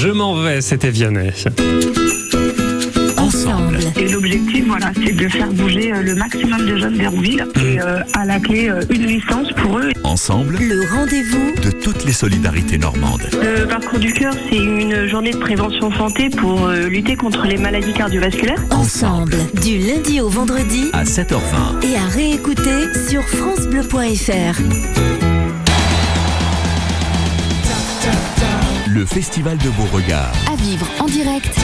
[0.00, 1.32] Je m'en vais, c'était Vianney.
[4.34, 8.24] L'objectif, voilà, c'est de faire bouger euh, le maximum de jeunes d'Hérouville et euh, à
[8.24, 9.92] la clé euh, une licence pour eux.
[10.02, 13.28] Ensemble, Le rendez-vous de toutes les solidarités normandes.
[13.32, 17.58] Le parcours du cœur, c'est une journée de prévention santé pour euh, lutter contre les
[17.58, 18.58] maladies cardiovasculaires.
[18.70, 19.36] Ensemble.
[19.62, 21.84] Du lundi au vendredi À 7h20.
[21.84, 24.60] et à réécouter sur FranceBleu.fr.
[28.88, 31.54] Le Festival de Beauregard À vivre en direct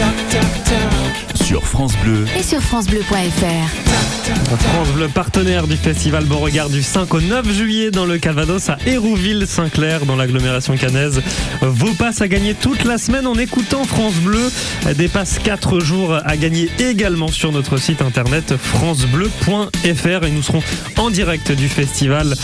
[1.44, 2.24] sur France Bleu.
[2.38, 4.56] et sur FranceBleu.fr.
[4.58, 8.78] France Bleu, partenaire du festival Beauregard du 5 au 9 juillet dans le Calvados à
[8.86, 11.20] Hérouville-Saint-Clair dans l'agglomération cannaise.
[11.62, 14.50] Vos passes à gagner toute la semaine en écoutant France Bleu.
[14.96, 20.62] Des passes 4 jours à gagner également sur notre site internet francebleu.fr et nous serons
[20.96, 22.34] en direct du festival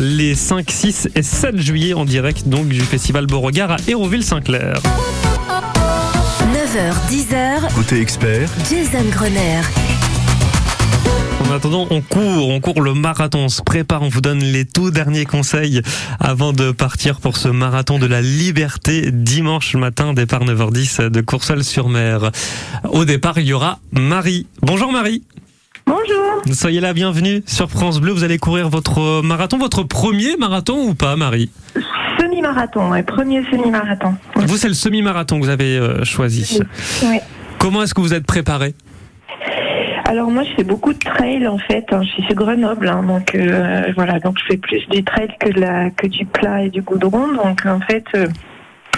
[0.00, 4.74] les 5, 6 et 7 juillet en direct donc du festival Beauregard à Hérouville-Saint-Clair.
[6.76, 9.62] 9h, 10h, Côté expert, Jason Grenier.
[11.48, 14.66] En attendant, on court, on court le marathon, on se prépare, on vous donne les
[14.66, 15.80] tout derniers conseils
[16.20, 22.30] avant de partir pour ce marathon de la liberté dimanche matin, départ 9h10 de Courseul-sur-Mer.
[22.90, 24.46] Au départ, il y aura Marie.
[24.60, 25.22] Bonjour Marie.
[25.86, 26.42] Bonjour.
[26.52, 28.12] Soyez la bienvenue sur France Bleu.
[28.12, 31.48] Vous allez courir votre marathon, votre premier marathon ou pas, Marie?
[32.36, 34.14] Semi-marathon, ouais, premier semi-marathon.
[34.34, 36.60] Vous, c'est le semi-marathon que vous avez euh, choisi.
[37.02, 37.18] Oui.
[37.58, 38.74] Comment est-ce que vous êtes préparé?
[40.04, 41.86] Alors moi, je fais beaucoup de trail en fait.
[41.92, 42.02] hein.
[42.02, 45.48] Je suis sur Grenoble, hein, donc euh, voilà, donc je fais plus du trail que
[45.50, 47.26] de la que du plat et du goudron.
[47.42, 48.26] Donc en fait, euh,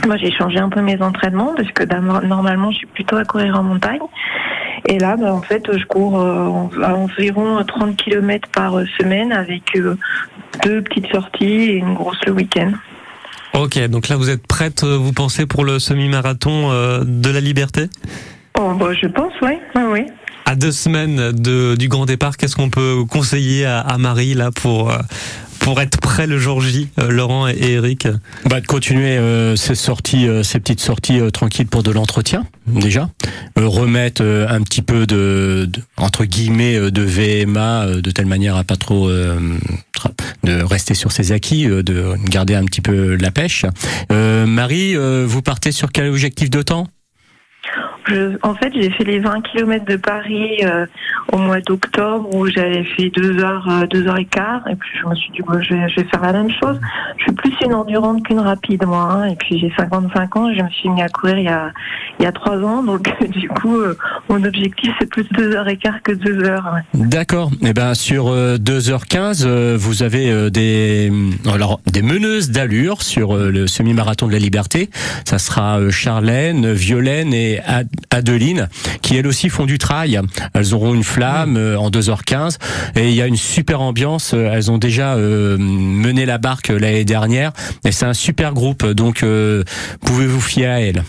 [0.04, 3.24] moi j'ai changé un peu mes entraînements parce que d'abord, normalement, je suis plutôt à
[3.24, 4.00] courir en montagne.
[4.88, 9.62] Et là, bah, en fait, je cours euh, à environ 30 km par semaine avec
[10.64, 12.72] deux petites sorties et une grosse le week-end.
[13.58, 17.40] Ok, donc là vous êtes prête, euh, vous pensez, pour le semi-marathon euh, de la
[17.40, 17.88] liberté?
[18.56, 20.06] Oh, bah, je pense, oui, oui, oui.
[20.44, 24.52] À deux semaines de, du grand départ, qu'est-ce qu'on peut conseiller à, à Marie là
[24.52, 24.98] pour, euh,
[25.60, 28.08] pour être prêt le jour J, euh, Laurent et, Eric
[28.46, 33.08] Bah, de continuer euh, ces sorties, euh, ces petites sorties tranquilles pour de l'entretien déjà,
[33.56, 38.76] remettre un petit peu de, de- entre guillemets de VMA de telle manière à pas
[38.76, 43.64] trop de rester sur ses acquis, de garder un petit peu la pêche.
[44.12, 46.86] Euh, Marie, euh, vous partez sur quel objectif de temps?
[48.42, 50.86] En fait, j'ai fait les 20 km de Paris euh,
[51.32, 54.62] au mois d'octobre où j'avais fait 2 heures, euh, deux heures et quart.
[54.70, 56.78] Et puis je me suis dit, bon, je, vais, je vais faire la même chose.
[57.18, 59.08] Je suis plus une endurante qu'une rapide, moi.
[59.12, 59.24] hein.
[59.26, 60.52] Et puis j'ai 55 ans.
[60.56, 61.70] Je me suis mis à courir il y a,
[62.18, 62.82] il y a 3 ans.
[62.82, 63.96] Donc du coup, euh,
[64.28, 66.70] mon objectif, c'est plus 2 heures et quart que 2 heures.
[66.74, 67.00] ouais.
[67.06, 67.50] D'accord.
[67.62, 71.12] Eh ben sur euh, 2h15, euh, vous avez euh, des
[71.52, 74.88] alors des meneuses d'allure sur euh, le semi-marathon de la liberté.
[75.24, 78.68] Ça sera euh, Charlène, Violaine et Ad- Adeline
[79.02, 80.20] qui elles aussi font du trail.
[80.54, 82.56] Elles auront une flamme euh, en 2h15
[82.96, 84.32] et il y a une super ambiance.
[84.34, 87.52] Euh, Elles ont déjà euh, mené la barque euh, l'année dernière
[87.84, 88.84] et c'est un super groupe.
[88.86, 89.64] Donc euh,
[90.04, 91.02] pouvez vous fier à elles?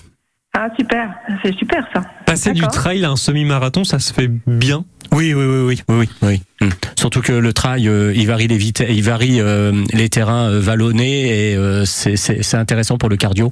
[0.58, 1.10] Ah, super.
[1.44, 2.02] C'est super, ça.
[2.26, 4.84] Passer du trail à un semi-marathon, ça se fait bien?
[5.12, 6.42] Oui, oui, oui, oui, oui, oui.
[6.62, 6.70] Hmm.
[6.96, 10.60] Surtout que le trail, euh, il varie les vitesses, il varie euh, les terrains euh,
[10.60, 13.52] vallonnés et euh, c'est- intéressant pour le cardio.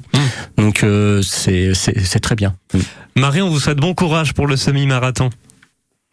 [0.58, 1.74] Donc euh, c'est
[2.22, 2.56] très bien.
[2.74, 2.80] Hmm.
[3.16, 5.30] Marie, on vous souhaite bon courage pour le semi-marathon.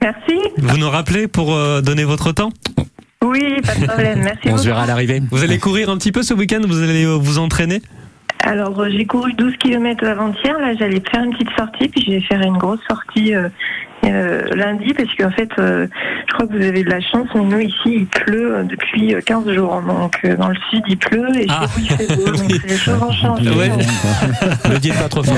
[0.01, 0.39] Merci.
[0.59, 2.51] Vous nous rappelez pour euh, donner votre temps?
[3.23, 4.21] Oui, pas de problème.
[4.23, 4.63] Merci On beaucoup.
[4.63, 5.23] se verra à l'arrivée.
[5.31, 6.61] Vous allez courir un petit peu ce week-end?
[6.67, 7.83] Vous allez euh, vous entraîner?
[8.47, 10.59] Alors, euh, j'ai couru 12 km avant-hier.
[10.61, 13.49] Là, j'allais faire une petite sortie, puis je vais faire une grosse sortie euh,
[14.05, 15.87] euh, lundi, parce qu'en fait, euh,
[16.29, 19.15] je crois que vous avez de la chance, mais nous, ici, il pleut euh, depuis
[19.15, 19.81] euh, 15 jours.
[19.87, 21.63] Donc, euh, dans le sud, il pleut, et Ah.
[21.63, 22.25] chez vous, il fait beau.
[22.33, 23.49] Donc, les choses ont changé.
[23.49, 23.71] Ouais.
[24.71, 25.37] Ne dites pas trop fort.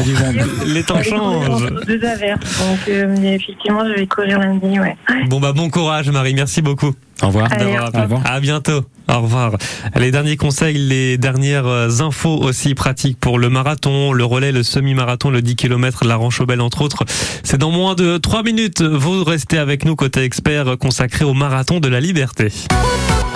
[0.67, 1.71] Les temps changent.
[1.87, 2.59] deux averses.
[2.69, 4.97] Donc, euh, mais effectivement, je vais courir lundi, ouais.
[5.29, 6.93] Bon bah bon courage Marie, merci beaucoup.
[7.23, 7.49] Au revoir.
[7.51, 8.03] Allez, D'avoir au appelé.
[8.03, 8.23] revoir.
[8.27, 8.83] À bientôt.
[9.09, 9.53] Au revoir.
[9.95, 14.63] Les derniers conseils, les dernières euh, infos aussi pratiques pour le marathon, le relais, le
[14.63, 17.05] semi-marathon, le 10 km, la Ranchobel entre autres.
[17.43, 18.83] C'est dans moins de 3 minutes.
[18.83, 22.53] Vous restez avec nous côté expert consacré au marathon de la liberté.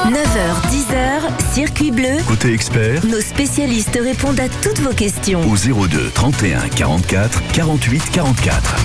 [0.07, 2.22] 9h, 10h, Circuit Bleu.
[2.26, 5.41] Côté expert, Nos spécialistes répondent à toutes vos questions.
[5.49, 8.76] au 02 31 44 48 44.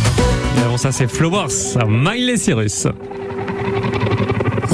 [0.57, 1.47] Et avant ça, c'est Flowers,
[1.87, 2.87] Miley Cyrus.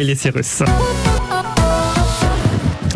[0.00, 0.99] Smiley Cyrus.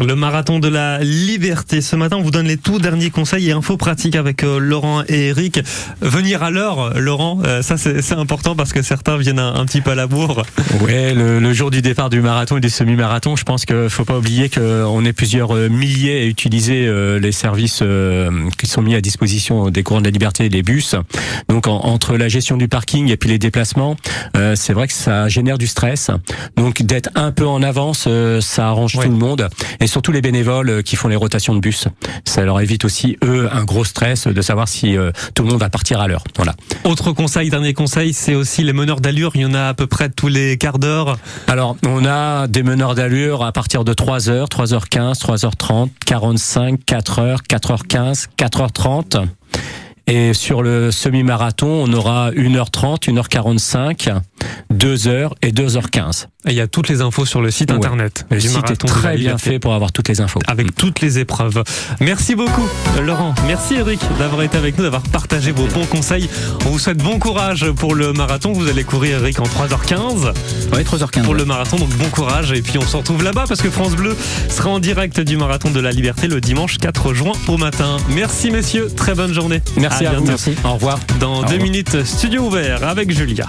[0.07, 1.81] Le marathon de la liberté.
[1.81, 5.03] Ce matin, on vous donne les tout derniers conseils et infos pratiques avec euh, Laurent
[5.09, 5.61] et Eric.
[6.03, 9.81] Venir à l'heure, Laurent, euh, ça c'est important parce que certains viennent un, un petit
[9.81, 10.43] peu à la bourre.
[10.83, 14.05] Ouais, le, le jour du départ du marathon et des semi-marathons, je pense qu'il faut
[14.05, 16.87] pas oublier qu'on est plusieurs euh, milliers à utiliser
[17.21, 17.83] les services
[18.59, 20.95] qui sont mis à disposition des courants de la liberté et les bus.
[21.49, 23.97] Donc en- entre la gestion du parking et puis les déplacements,
[24.37, 26.11] euh, c'est vrai que ça génère du stress.
[26.57, 28.09] Donc d'être un peu en avance,
[28.41, 29.49] ça arrange tout le monde
[29.81, 31.87] et surtout les bénévoles euh, qui font les rotations de bus.
[32.25, 35.61] Ça leur évite aussi eux un gros stress de savoir si euh, tout le monde
[35.61, 36.25] va partir à l'heure.
[36.35, 36.57] Voilà.
[36.83, 39.31] Autre conseil, dernier conseil, c'est aussi les meneurs d'allure.
[39.37, 41.17] Il y en a à peu près tous les quarts d'heure.
[41.47, 48.27] Alors, on a des meneurs d'allure à partir de 3h, 3h15, 3h30, 45, 4h, 4h15,
[48.37, 49.29] 4h30.
[50.07, 54.19] Et sur le semi-marathon, on aura 1h30, 1h45,
[54.73, 56.27] 2h et 2h15.
[56.47, 57.77] Et il y a toutes les infos sur le site Ouais.
[57.79, 58.27] internet.
[58.31, 60.41] Le du site est marathon très bien fait pour avoir toutes les infos.
[60.47, 61.63] Avec toutes les épreuves.
[62.01, 62.69] Merci beaucoup,
[63.03, 63.35] Laurent.
[63.47, 66.29] Merci, Eric, d'avoir été avec nous, d'avoir partagé vos bons conseils.
[66.67, 68.53] On vous souhaite bon courage pour le marathon.
[68.53, 70.35] Vous allez courir, Eric, en 3h15.
[70.75, 71.23] Oui, 3h15.
[71.23, 72.53] Pour le marathon, donc bon courage.
[72.53, 74.15] Et puis on se retrouve là-bas parce que France Bleu
[74.51, 77.97] sera en direct du marathon de la liberté le dimanche 4 juin au matin.
[78.11, 78.89] Merci, messieurs.
[78.95, 79.63] Très bonne journée.
[79.79, 80.11] Merci à vous.
[80.11, 80.25] bientôt.
[80.27, 80.55] Merci.
[80.65, 80.99] Au revoir.
[81.21, 81.63] Dans Au deux revoir.
[81.63, 83.47] minutes, studio ouvert avec Julia.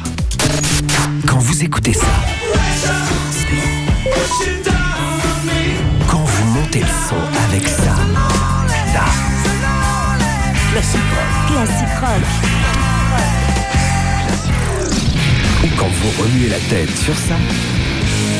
[1.28, 2.06] Quand vous écoutez ça,
[6.08, 7.16] quand vous montez le son
[7.50, 7.96] avec ça,
[8.93, 9.06] ça,
[10.72, 12.22] classique rock, Classique rock.
[15.64, 17.36] ou quand vous remuez la tête sur ça,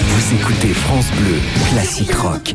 [0.08, 1.39] vous écoutez France Bleu
[1.72, 2.53] Classique Rock.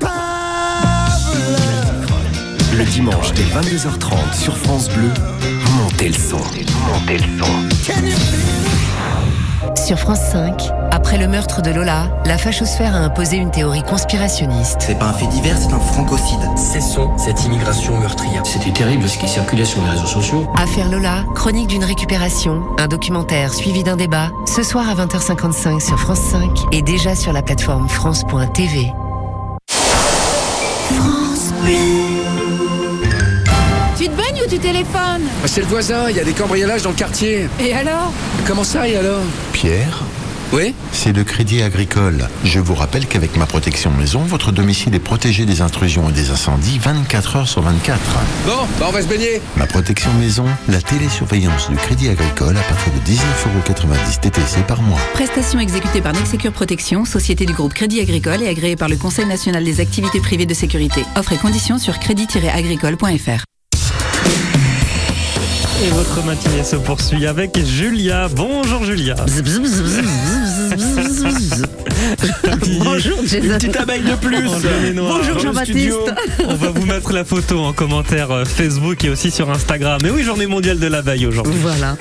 [2.73, 5.11] Le dimanche dès 22h30 sur France Bleu,
[5.77, 6.39] montez le son.
[6.87, 7.51] Montez le son.
[9.75, 14.77] Sur France 5, après le meurtre de Lola, la fachosphère a imposé une théorie conspirationniste.
[14.81, 16.41] C'est pas un fait divers, c'est un francocide.
[16.57, 18.47] Cessons cette immigration meurtrière.
[18.47, 20.47] C'était terrible ce qui circulait sur les réseaux sociaux.
[20.57, 25.99] Affaire Lola, chronique d'une récupération, un documentaire suivi d'un débat, ce soir à 20h55 sur
[25.99, 28.93] France 5 et déjà sur la plateforme France.tv.
[30.93, 32.20] France baignes
[34.45, 37.49] ou tu téléphones Bah, C'est le voisin, il y a des cambriolages dans le quartier.
[37.61, 38.13] Et alors?
[38.47, 39.23] Comment ça et alors?
[39.53, 40.03] Pierre?
[40.53, 40.75] Oui?
[40.91, 42.27] C'est le Crédit Agricole.
[42.43, 46.31] Je vous rappelle qu'avec ma protection maison, votre domicile est protégé des intrusions et des
[46.31, 48.01] incendies 24 heures sur 24.
[48.47, 49.41] Bon, bah on va se baigner.
[49.57, 54.99] Ma protection maison, la télésurveillance du Crédit Agricole à partir de 19,90€ TTC par mois.
[55.15, 59.27] Prestation exécutée par Nexecure Protection, société du groupe Crédit Agricole et agréée par le Conseil
[59.27, 61.05] national des activités privées de sécurité.
[61.15, 63.45] Offre et conditions sur crédit-agricole.fr.
[65.83, 68.29] Et votre matinée se poursuit avec Julia.
[68.35, 69.15] Bonjour Julia.
[72.83, 73.47] Bonjour Jason.
[73.47, 74.45] Une petite abeille de plus.
[74.95, 76.15] Bonjour Jean-Baptiste.
[76.47, 79.99] On va vous mettre la photo en commentaire euh, Facebook et aussi sur Instagram.
[80.03, 81.55] Mais oui, journée mondiale de l'abeille aujourd'hui.
[81.63, 81.97] Voilà.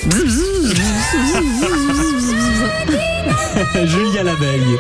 [3.86, 4.78] Julia l'abeille.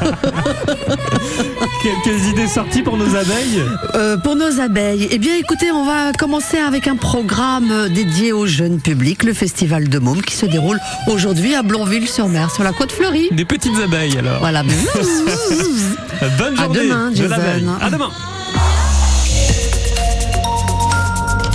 [1.82, 3.62] Quelques idées sorties pour nos abeilles
[3.94, 8.46] Euh, pour nos abeilles, eh bien écoutez, on va commencer avec un programme dédié au
[8.46, 12.92] jeune public, le Festival de Môme qui se déroule aujourd'hui à Blonville-sur-Mer, sur la côte
[12.92, 13.28] fleurie.
[13.32, 14.38] Des petites abeilles alors.
[14.40, 14.62] Voilà.
[16.38, 17.34] Bonne À journée demain, de Jason.
[17.80, 18.10] À demain.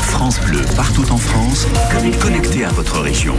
[0.01, 1.67] France Bleu, partout en France,
[2.21, 3.35] connecté à votre région.